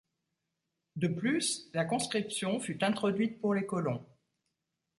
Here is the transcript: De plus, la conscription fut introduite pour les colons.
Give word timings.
De 0.95 1.07
plus, 1.07 1.69
la 1.75 1.85
conscription 1.85 2.59
fut 2.59 2.83
introduite 2.83 3.39
pour 3.39 3.53
les 3.53 3.67
colons. 3.67 4.03